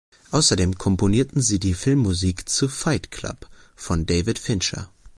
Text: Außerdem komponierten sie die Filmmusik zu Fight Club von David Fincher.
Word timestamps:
Außerdem 0.31 0.79
komponierten 0.79 1.43
sie 1.43 1.59
die 1.59 1.75
Filmmusik 1.75 2.49
zu 2.49 2.67
Fight 2.67 3.11
Club 3.11 3.47
von 3.75 4.07
David 4.07 4.39
Fincher. 4.39 4.89